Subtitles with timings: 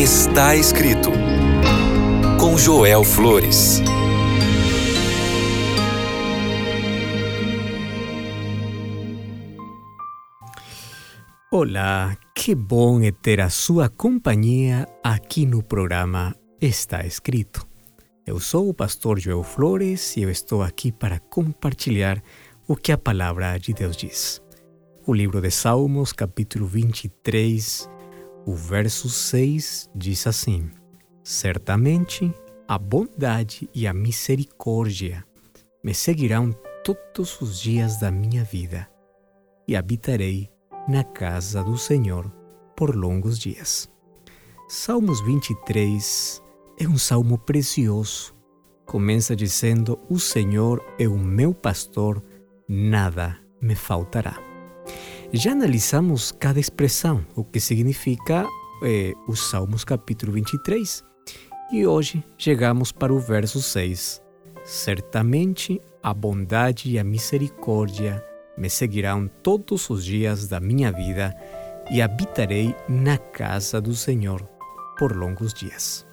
[0.00, 1.10] Está escrito
[2.40, 3.82] com Joel Flores.
[11.52, 17.68] Olá, que bom é ter a sua companhia aqui no programa Está Escrito.
[18.26, 22.22] Eu sou o pastor Joel Flores e eu estou aqui para compartilhar
[22.66, 24.40] o que a palavra de Deus diz.
[25.06, 27.99] O livro de Salmos, capítulo 23,
[28.46, 30.70] o verso 6 diz assim:
[31.22, 32.32] Certamente
[32.66, 35.24] a bondade e a misericórdia
[35.82, 36.52] me seguirão
[36.84, 38.88] todos os dias da minha vida
[39.66, 40.50] e habitarei
[40.88, 42.30] na casa do Senhor
[42.76, 43.90] por longos dias.
[44.68, 46.42] Salmos 23
[46.78, 48.34] é um salmo precioso.
[48.86, 52.22] Começa dizendo: O Senhor é o meu pastor,
[52.68, 54.49] nada me faltará.
[55.32, 58.44] Já analisamos cada expressão, o que significa
[58.82, 61.04] eh, os Salmos capítulo 23.
[61.70, 64.20] E hoje chegamos para o verso 6.
[64.64, 68.24] Certamente a bondade e a misericórdia
[68.58, 71.32] me seguirão todos os dias da minha vida
[71.88, 74.42] e habitarei na casa do Senhor
[74.98, 76.04] por longos dias.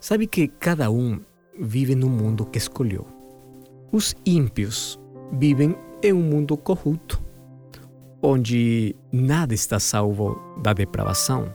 [0.00, 1.20] Sabe que cada um
[1.60, 3.06] vive no mundo que escolheu.
[3.92, 4.98] Os ímpios
[5.32, 7.24] vivem em um mundo corrupto,
[8.26, 11.54] onde nada está salvo da depravação.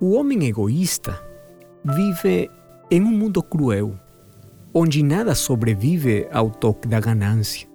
[0.00, 1.20] O homem egoísta
[1.84, 2.48] vive
[2.88, 3.98] em um mundo cruel,
[4.72, 7.68] onde nada sobrevive ao toque da ganância.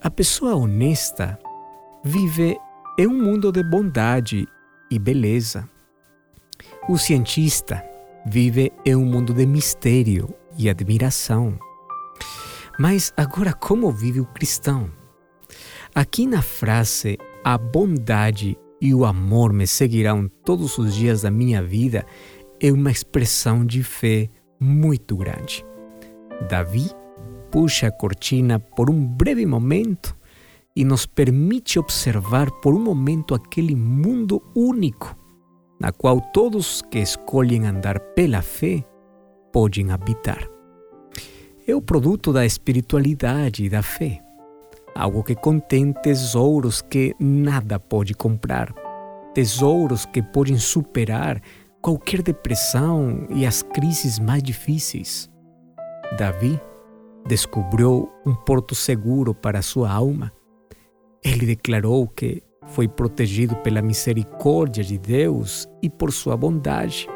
[0.00, 1.36] A pessoa honesta
[2.04, 2.56] vive
[2.96, 4.46] em um mundo de bondade
[4.88, 5.68] e beleza.
[6.88, 7.84] O cientista
[8.24, 11.58] vive em um mundo de mistério e admiração.
[12.78, 15.01] Mas agora, como vive o cristão?
[15.94, 21.62] Aqui na frase a bondade e o amor me seguirão todos os dias da minha
[21.62, 22.06] vida
[22.58, 25.62] é uma expressão de fé muito grande.
[26.48, 26.90] Davi
[27.50, 30.16] puxa a cortina por um breve momento
[30.74, 35.14] e nos permite observar por um momento aquele mundo único
[35.78, 38.82] na qual todos que escolhem andar pela fé
[39.52, 40.48] podem habitar.
[41.66, 44.21] É o produto da espiritualidade e da fé,
[44.94, 48.72] algo que contém tesouros que nada pode comprar,
[49.34, 51.40] tesouros que podem superar
[51.80, 55.30] qualquer depressão e as crises mais difíceis.
[56.16, 56.60] Davi
[57.26, 60.32] descobriu um porto seguro para sua alma.
[61.24, 67.08] Ele declarou que foi protegido pela misericórdia de Deus e por sua bondade.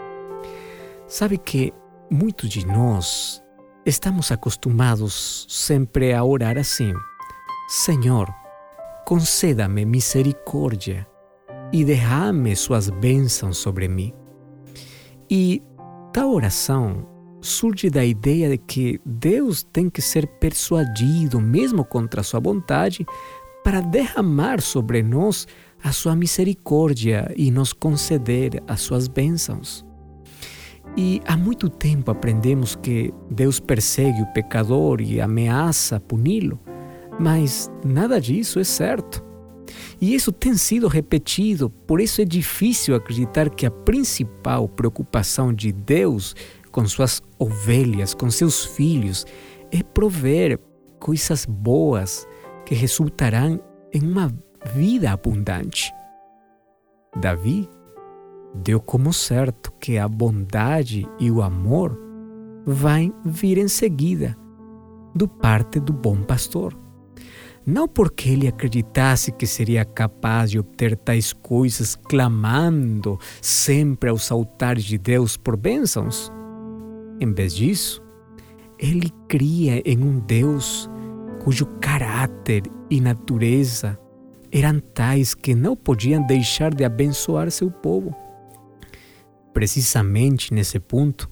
[1.07, 1.73] Sabe que
[2.11, 3.43] muitos de nós
[3.85, 6.93] estamos acostumados sempre a orar assim:
[7.69, 8.33] Senhor,
[9.05, 11.05] conceda-me misericórdia
[11.73, 14.13] e derrame suas bênçãos sobre mim.
[15.29, 15.61] E
[16.13, 17.05] tal oração
[17.41, 23.05] surge da ideia de que Deus tem que ser persuadido, mesmo contra sua vontade,
[23.65, 25.49] para derramar sobre nós
[25.83, 29.85] a sua misericórdia e nos conceder as suas bênçãos.
[30.97, 36.61] E há muito tempo aprendemos que Deus persegue o pecador e ameaça puni-lo,
[37.19, 39.25] mas nada disso é certo.
[40.01, 45.73] E isso tem sido repetido, por isso é difícil acreditar que a principal preocupação de
[45.73, 46.35] Deus
[46.71, 49.25] com suas ovelhas, com seus filhos,
[49.73, 50.61] é prover
[50.99, 52.29] coisas boas
[52.67, 53.59] que resultarão
[53.93, 54.31] em uma
[54.75, 55.91] vida abundante.
[57.19, 57.67] Davi
[58.55, 61.99] deu como certo que a bondade e o amor
[62.67, 64.37] vão vir em seguida,
[65.15, 66.77] do parte do bom pastor.
[67.67, 74.85] Não porque ele acreditasse que seria capaz de obter tais coisas clamando sempre aos altares
[74.85, 76.31] de Deus por bênçãos,
[77.19, 78.03] em vez disso,
[78.79, 80.89] ele cria em um Deus
[81.43, 83.99] cujo caráter e natureza
[84.53, 88.15] eram tais que não podiam deixar de abençoar seu povo.
[89.53, 91.31] Precisamente nesse ponto,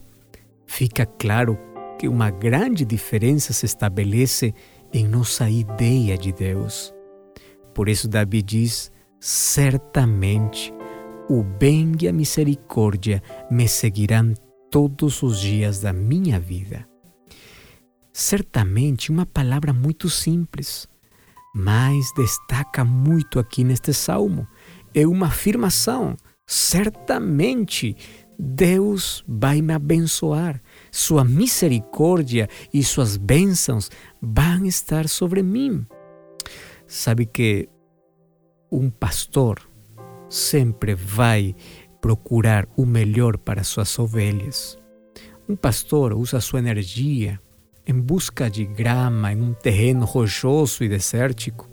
[0.67, 1.59] fica claro
[1.99, 4.55] que uma grande diferença se estabelece
[4.95, 6.95] em nossa ideia de Deus.
[7.75, 10.73] Por isso, Davi diz: certamente
[11.29, 13.21] o bem e a misericórdia
[13.51, 14.33] me seguirão
[14.71, 16.87] todos os dias da minha vida.
[18.13, 20.87] Certamente uma palavra muito simples,
[21.53, 24.47] mas destaca muito aqui neste salmo.
[24.95, 26.17] É uma afirmação.
[26.47, 27.97] Certamente
[28.39, 30.61] Deus vai me abençoar.
[30.97, 33.91] Sua misericórdia e suas bênçãos
[34.23, 35.85] vão estar sobre mim.
[36.87, 37.69] Sabe que
[38.71, 39.59] um pastor
[40.29, 41.53] sempre vai
[42.01, 44.79] procurar o melhor para suas ovelhas.
[45.49, 47.41] Um pastor usa sua energia
[47.85, 51.69] em busca de grama em um terreno rochoso e desértico.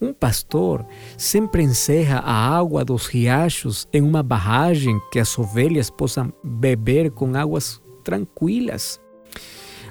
[0.00, 0.86] Um pastor
[1.18, 7.34] sempre encerra a água dos riachos em uma barragem que as ovelhas possam beber com
[7.34, 9.00] águas tranquilas.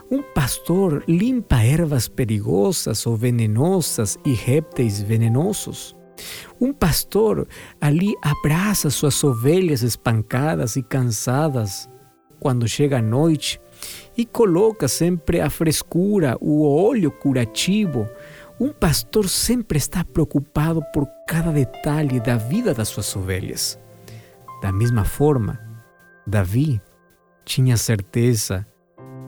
[0.09, 5.95] Um pastor limpa ervas perigosas ou venenosas e répteis venenosos.
[6.61, 7.47] Um pastor
[7.81, 11.89] ali abraça suas ovelhas espancadas e cansadas
[12.39, 13.59] quando chega a noite
[14.15, 18.07] e coloca sempre a frescura, o óleo curativo.
[18.59, 23.79] Um pastor sempre está preocupado por cada detalhe da vida das suas ovelhas.
[24.61, 25.59] Da mesma forma,
[26.27, 26.79] Davi
[27.45, 28.65] tinha certeza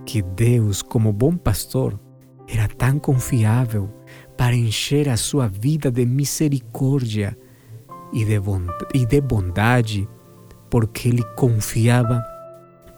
[0.06, 2.00] que Deus, como bom pastor,
[2.48, 3.90] era tão confiável
[4.38, 7.38] para encher a sua vida de misericórdia
[8.14, 10.08] e de, de bondade,
[10.70, 12.24] porque ele confiava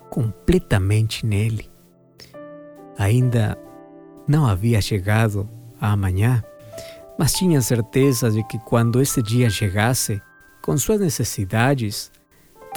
[0.09, 1.69] completamente nele.
[2.97, 3.57] Ainda
[4.27, 5.47] não havia chegado
[5.79, 6.43] a amanhã,
[7.17, 10.21] mas tinha certeza de que quando esse dia chegasse,
[10.61, 12.11] com suas necessidades,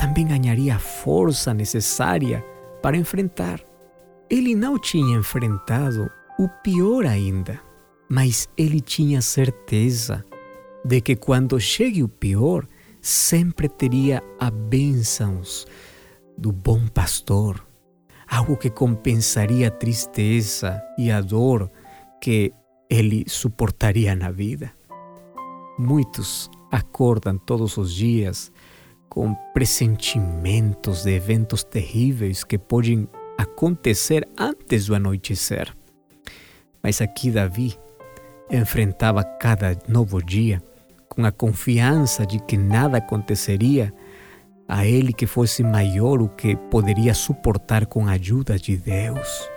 [0.01, 2.43] também ganharia a força necessária
[2.83, 3.61] para enfrentar.
[4.31, 7.61] Ele não tinha enfrentado o pior ainda,
[8.09, 10.25] mas ele tinha certeza
[10.83, 12.67] de que quando chegue o pior,
[13.03, 15.67] sempre teria a bênçãos
[16.37, 17.63] do bom pastor,
[18.27, 21.71] algo que compensaria a tristeza e a dor
[22.23, 22.55] que
[22.89, 24.73] ele suportaria na vida.
[25.79, 28.51] Muitos acordam todos os dias
[29.11, 35.75] com pressentimentos de eventos terríveis que podem acontecer antes do anoitecer.
[36.83, 37.77] Mas aqui Davi
[38.51, 40.63] enfrentava cada novo dia
[41.09, 43.93] com a confiança de que nada aconteceria
[44.69, 49.51] a ele que fosse maior o que poderia suportar com a ajuda de Deus.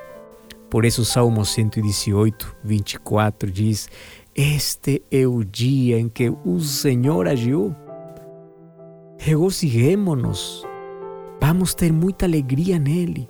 [0.67, 3.87] Por isso, Salmo 118, 24 diz:
[4.35, 7.75] Este é o dia em que o Senhor agiu.
[9.25, 10.63] Regozijemo-nos,
[11.41, 13.27] vamos ter muita alegria nele.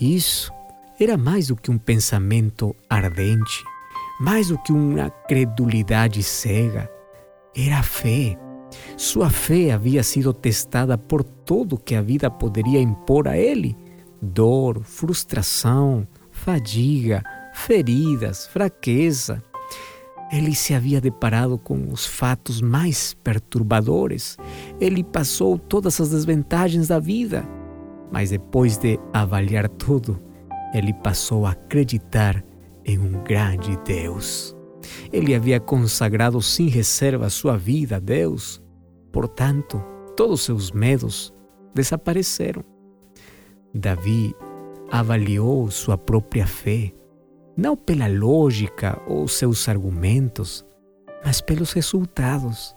[0.00, 0.52] Isso
[0.98, 3.64] era mais do que um pensamento ardente,
[4.20, 6.90] mais do que uma credulidade cega.
[7.56, 8.36] Era fé
[8.96, 13.76] sua fé havia sido testada por tudo que a vida poderia impor a ele:
[14.20, 17.22] dor, frustração, fadiga,
[17.54, 19.42] feridas, fraqueza.
[20.30, 24.36] Ele se havia deparado com os fatos mais perturbadores.
[24.80, 27.48] Ele passou todas as desvantagens da vida.
[28.12, 30.20] Mas depois de avaliar tudo,
[30.74, 32.44] ele passou a acreditar
[32.84, 34.54] em um grande Deus.
[35.12, 38.62] Ele havia consagrado sem reserva sua vida a Deus.
[39.12, 39.82] Portanto,
[40.16, 41.32] todos seus medos
[41.74, 42.64] desapareceram.
[43.74, 44.34] Davi
[44.90, 46.92] avaliou sua própria fé,
[47.58, 50.64] não pela lógica ou seus argumentos,
[51.24, 52.72] mas pelos resultados.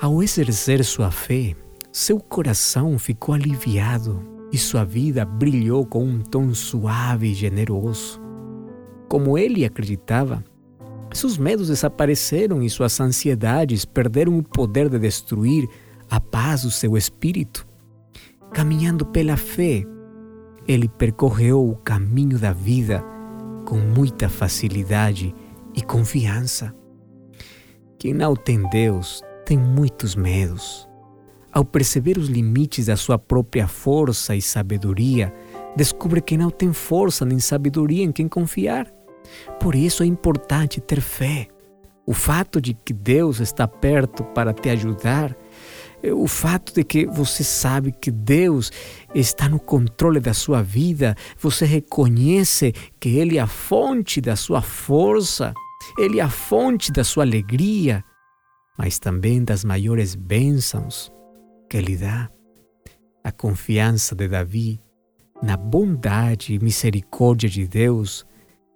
[0.00, 1.56] Ao exercer sua fé,
[1.90, 8.20] seu coração ficou aliviado e sua vida brilhou com um tom suave e generoso.
[9.08, 10.44] Como ele acreditava,
[11.12, 15.68] seus medos desapareceram e suas ansiedades perderam o poder de destruir
[16.08, 17.66] a paz do seu espírito.
[18.52, 19.82] Caminhando pela fé,
[20.64, 23.04] ele percorreu o caminho da vida
[23.68, 25.34] com muita facilidade
[25.74, 26.74] e confiança.
[27.98, 30.88] Quem não tem Deus tem muitos medos.
[31.52, 35.34] Ao perceber os limites da sua própria força e sabedoria,
[35.76, 38.90] descobre que não tem força nem sabedoria em quem confiar.
[39.60, 41.46] Por isso é importante ter fé.
[42.06, 45.36] O fato de que Deus está perto para te ajudar,
[46.04, 48.70] o fato de que você sabe que Deus
[49.14, 54.62] está no controle da sua vida, você reconhece que Ele é a fonte da sua
[54.62, 55.52] força,
[55.98, 58.04] Ele é a fonte da sua alegria,
[58.76, 61.12] mas também das maiores bênçãos
[61.68, 62.30] que Ele dá.
[63.24, 64.80] A confiança de Davi
[65.42, 68.24] na bondade e misericórdia de Deus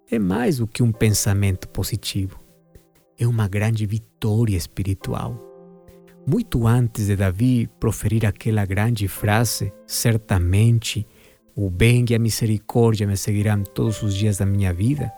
[0.09, 2.39] é mais do que um pensamento positivo.
[3.17, 5.52] É uma grande vitória espiritual.
[6.25, 11.05] Muito antes de Davi proferir aquela grande frase, certamente
[11.53, 15.11] o bem e a misericórdia me seguirão todos os dias da minha vida,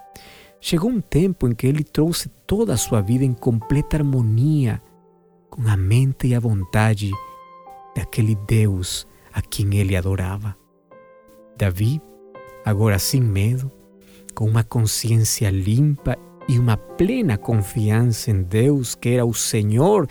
[0.59, 4.81] chegou um tempo em que ele trouxe toda a sua vida em completa harmonia
[5.47, 7.12] com a mente e a vontade
[7.95, 10.57] daquele Deus a quem ele adorava.
[11.55, 12.01] Davi,
[12.65, 13.71] agora sem medo,
[14.33, 20.07] com uma consciência limpa e uma plena confiança em Deus, que era o Senhor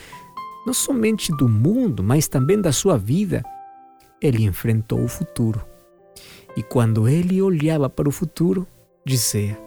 [0.66, 3.42] não somente do mundo, mas também da sua vida,
[4.20, 5.64] ele enfrentou o futuro.
[6.56, 8.66] E quando ele olhava para o futuro,
[9.04, 9.58] dizia: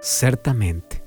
[0.00, 1.02] Certamente,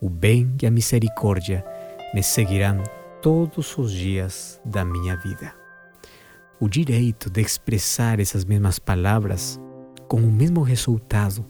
[0.00, 1.64] o bem e a misericórdia
[2.12, 2.82] me seguirão
[3.22, 5.54] todos os dias da minha vida.
[6.60, 9.60] O direito de expressar essas mesmas palavras
[10.08, 11.44] com o mesmo resultado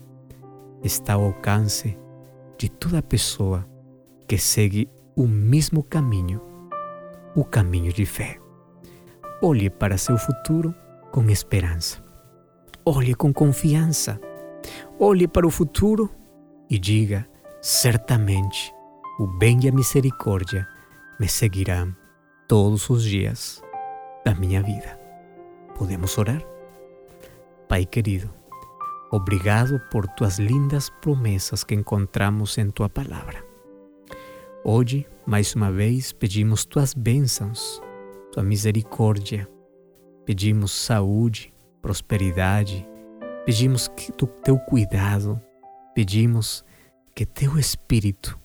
[0.83, 1.99] está ao alcance
[2.59, 3.67] de toda pessoa
[4.29, 6.41] que segue o mesmo caminho,
[7.35, 8.39] o caminho de fé.
[9.43, 10.75] Olhe para seu futuro
[11.11, 12.03] com esperança.
[12.85, 14.21] Olhe com confiança.
[14.99, 16.11] Olhe para o futuro
[16.71, 17.29] e diga:
[17.61, 18.73] certamente
[19.19, 20.67] o bem e a misericórdia
[21.21, 21.95] me seguirão
[22.49, 23.63] todos os dias
[24.25, 24.99] da minha vida.
[25.77, 26.43] Podemos orar?
[27.69, 28.33] Pai querido,
[29.11, 33.44] obrigado por tuas lindas promessas que encontramos em tua palavra.
[34.67, 37.83] Hoje, mais uma vez, pedimos tuas bênçãos,
[38.33, 39.47] tua misericórdia,
[40.25, 41.53] pedimos saúde,
[41.83, 42.89] prosperidade,
[43.45, 45.39] pedimos que tu, teu cuidado,
[45.95, 46.65] pedimos
[47.15, 48.41] que teu Espírito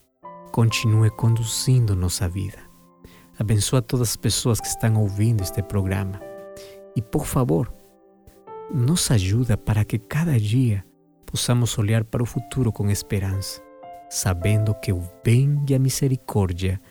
[0.51, 2.59] continue conduzindo nossa vida.
[3.39, 6.19] Abençoa todas as pessoas que estão ouvindo este programa.
[6.97, 7.73] E, por favor,
[8.69, 10.85] nos ajuda para que cada dia
[11.25, 13.68] possamos olhar para o futuro com esperança
[14.09, 16.81] sabendo que o bem e a misericórdia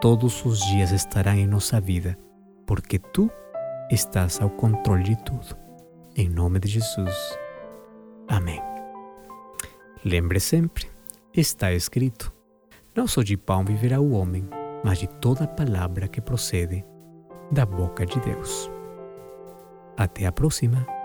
[0.00, 2.18] todos os dias estarão em nossa vida,
[2.66, 3.30] porque tu
[3.90, 5.56] estás ao controle de tudo.
[6.16, 7.38] Em nome de Jesus.
[8.28, 8.60] Amém.
[10.04, 10.88] Lembre sempre,
[11.34, 12.32] está escrito:
[12.94, 14.48] Não só de pão viverá o homem,
[14.82, 16.84] mas de toda palavra que procede
[17.50, 18.70] da boca de Deus.
[19.96, 20.95] Até a próxima.